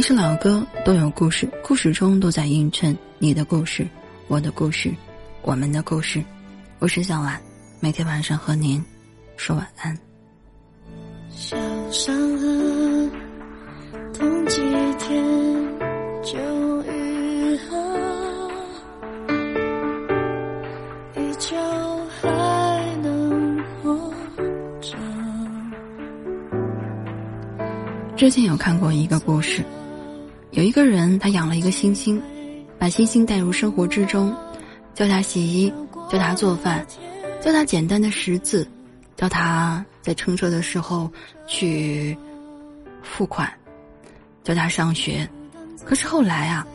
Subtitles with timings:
[0.00, 3.86] 一首老歌都有故事，故事中都在映衬你的故事、
[4.28, 4.90] 我的故事、
[5.42, 6.24] 我们的故事。
[6.78, 7.38] 我是小婉，
[7.80, 8.82] 每天晚上和您
[9.36, 9.94] 说晚安。
[11.28, 11.54] 小
[11.90, 13.10] 伤痕，
[14.14, 14.62] 痛几
[14.98, 15.22] 天
[16.22, 18.50] 就愈合，
[21.14, 21.54] 依旧
[22.22, 24.14] 还能活
[24.80, 24.96] 着。
[28.16, 29.62] 之前有看过一个故事。
[30.52, 32.20] 有一个人，他养了一个猩猩，
[32.76, 34.34] 把猩猩带入生活之中，
[34.94, 35.72] 教他洗衣，
[36.10, 36.84] 教他做饭，
[37.40, 38.68] 教他简单的识字，
[39.16, 41.08] 教他在乘车的时候
[41.46, 42.18] 去
[43.00, 43.48] 付款，
[44.42, 45.28] 教他上学。
[45.84, 46.66] 可是后来啊，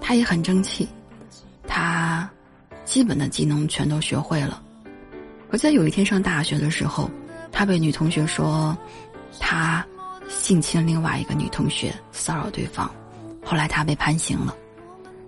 [0.00, 0.88] 他也很争气，
[1.68, 2.28] 他
[2.86, 4.62] 基本的技能全都学会了。
[5.50, 7.10] 可在有一天上大学的时候，
[7.52, 8.74] 他被女同学说
[9.38, 9.86] 他
[10.30, 12.90] 性侵另外一个女同学，骚扰对方。
[13.44, 14.56] 后来他被判刑了，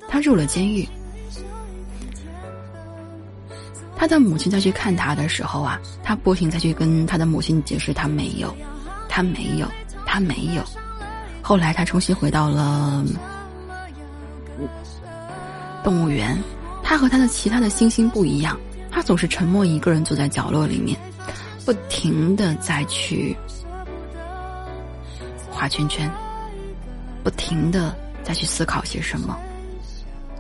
[0.08, 0.88] 他入了监狱。
[3.96, 8.54] 他的母亲再去看他的时候啊，他不停再去跟他的母亲解释，他没有，
[9.08, 9.66] 他没有，
[10.04, 10.62] 他没有。
[11.40, 13.04] 后来他重新回到了
[15.82, 16.36] 动物园，
[16.82, 18.58] 他和他的其他的猩猩不一样，
[18.90, 20.98] 他总是沉默一个人坐在角落里面，
[21.64, 23.36] 不停的再去
[25.50, 26.10] 画圈圈，
[27.22, 27.94] 不停的。
[28.24, 29.38] 再去思考些什么？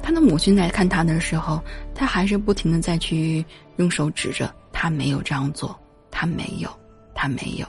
[0.02, 1.62] 他的母亲在看他的时候，
[1.94, 3.44] 他还是不停的再去
[3.76, 5.78] 用手指着他没有这样做，
[6.10, 6.68] 他没有，
[7.14, 7.66] 他没有。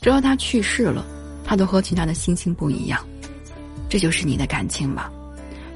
[0.00, 1.04] 直到他去世了，
[1.44, 3.04] 他都和其他的星星不一样。
[3.88, 5.10] 这就是你的感情吧？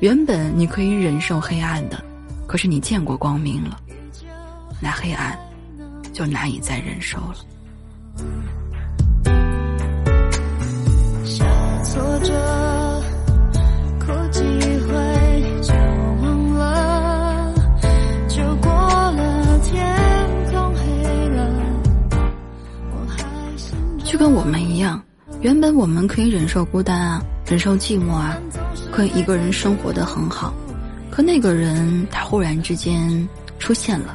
[0.00, 2.02] 原本你可以忍受黑暗的，
[2.46, 3.80] 可是你见过光明了，
[4.80, 5.38] 那黑暗
[6.12, 7.36] 就难以再忍受了。
[11.24, 11.44] 下
[11.82, 12.93] 挫折。
[24.04, 25.02] 就跟我们一样，
[25.40, 28.36] 原本我们可以忍受孤单啊，忍受寂寞啊，
[28.92, 30.54] 可以一个人生活的很好。
[31.10, 33.28] 可那个人他忽然之间
[33.58, 34.14] 出现了，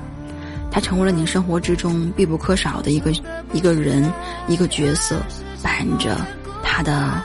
[0.72, 3.12] 他成为了你生活之中必不可少的一个
[3.52, 4.10] 一个人
[4.48, 5.20] 一个角色，
[5.62, 6.16] 扮演着
[6.64, 7.22] 他的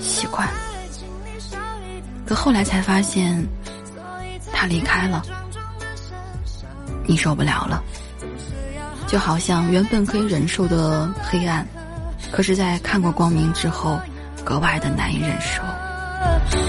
[0.00, 0.48] 习惯。
[2.26, 3.46] 可后来才发现，
[4.52, 5.22] 他离开了，
[7.06, 7.82] 你受不了了。
[9.10, 11.66] 就好像原本可以忍受的黑暗，
[12.30, 13.98] 可是，在看过光明之后，
[14.44, 15.60] 格外的难以忍受。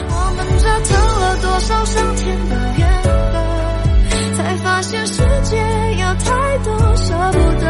[0.10, 2.90] 我们折腾了多少上天的缘
[3.32, 5.56] 分，才发现世界
[6.00, 7.64] 有太多舍不得，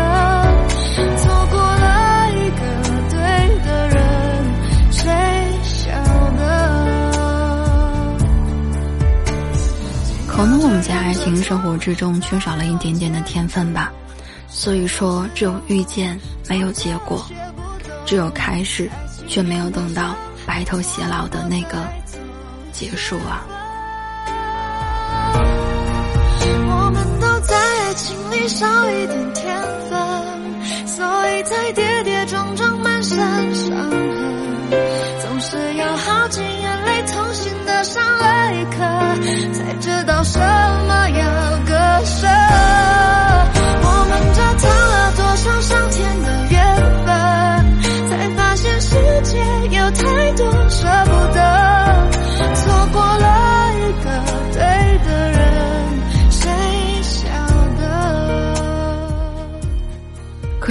[1.18, 2.62] 错过了一个
[3.10, 3.20] 对
[3.66, 4.00] 的人，
[4.92, 5.04] 谁
[5.64, 5.92] 晓
[6.38, 6.40] 得？
[10.28, 13.92] 可能我们在爱情生活之中缺少了一点点的天分吧。
[14.54, 17.26] 所以说，只有遇见没有结果，
[18.06, 18.90] 只有开始
[19.28, 20.14] 却没有等到
[20.46, 21.78] 白头偕老的那个
[22.72, 23.48] 结束啊！
[26.74, 29.58] 我们都在爱情里少一点天
[29.90, 29.98] 分，
[30.86, 33.18] 所以才跌跌撞撞满身
[33.56, 33.92] 伤痕，
[35.22, 38.78] 总是要耗尽眼泪痛心的上了一课，
[39.54, 40.22] 才知道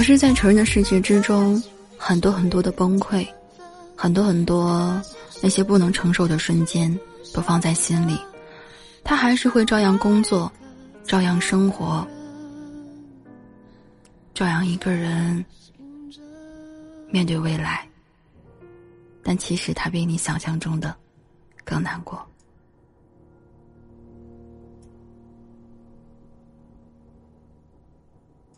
[0.01, 1.61] 可是，在成人的世界之中，
[1.95, 3.23] 很多很多的崩溃，
[3.95, 4.99] 很多很多
[5.43, 6.99] 那些不能承受的瞬间，
[7.35, 8.19] 都放在心里，
[9.03, 10.51] 他还是会照样工作，
[11.03, 12.03] 照样生活。
[14.33, 15.45] 照样一个人
[17.11, 17.87] 面对未来，
[19.21, 20.95] 但其实他比你想象中的
[21.63, 22.19] 更难过。